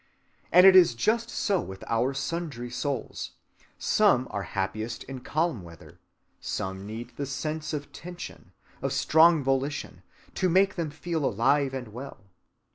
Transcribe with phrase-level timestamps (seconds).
[0.51, 3.33] And it is just so with our sundry souls:
[3.77, 5.99] some are happiest in calm weather;
[6.39, 8.51] some need the sense of tension,
[8.81, 10.01] of strong volition,
[10.33, 12.25] to make them feel alive and well.